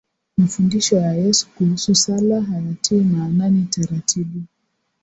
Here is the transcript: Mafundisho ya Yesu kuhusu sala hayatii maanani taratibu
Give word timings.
Mafundisho 0.37 0.95
ya 0.97 1.13
Yesu 1.13 1.49
kuhusu 1.57 1.95
sala 1.95 2.41
hayatii 2.41 3.01
maanani 3.03 3.65
taratibu 3.65 4.41